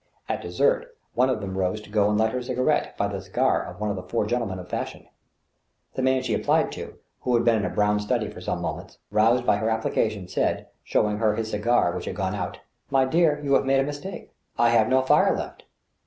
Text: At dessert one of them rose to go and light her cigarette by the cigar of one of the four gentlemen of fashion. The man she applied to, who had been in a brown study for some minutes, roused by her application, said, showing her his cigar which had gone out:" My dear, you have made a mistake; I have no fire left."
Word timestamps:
At 0.27 0.41
dessert 0.41 0.95
one 1.13 1.29
of 1.29 1.41
them 1.41 1.55
rose 1.59 1.79
to 1.81 1.91
go 1.91 2.09
and 2.09 2.17
light 2.17 2.31
her 2.33 2.41
cigarette 2.41 2.97
by 2.97 3.07
the 3.07 3.21
cigar 3.21 3.61
of 3.61 3.79
one 3.79 3.91
of 3.91 3.95
the 3.95 4.01
four 4.01 4.25
gentlemen 4.25 4.57
of 4.57 4.67
fashion. 4.67 5.07
The 5.93 6.01
man 6.01 6.23
she 6.23 6.33
applied 6.33 6.71
to, 6.71 6.97
who 7.19 7.35
had 7.35 7.45
been 7.45 7.57
in 7.57 7.65
a 7.65 7.69
brown 7.69 7.99
study 7.99 8.27
for 8.27 8.41
some 8.41 8.63
minutes, 8.63 8.97
roused 9.11 9.45
by 9.45 9.57
her 9.57 9.69
application, 9.69 10.27
said, 10.27 10.65
showing 10.83 11.19
her 11.19 11.35
his 11.35 11.51
cigar 11.51 11.95
which 11.95 12.05
had 12.05 12.15
gone 12.15 12.33
out:" 12.33 12.57
My 12.89 13.05
dear, 13.05 13.39
you 13.43 13.53
have 13.53 13.65
made 13.65 13.79
a 13.79 13.83
mistake; 13.83 14.31
I 14.57 14.69
have 14.69 14.89
no 14.89 15.03
fire 15.03 15.37
left." 15.37 15.65